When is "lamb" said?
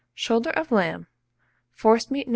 0.71-1.05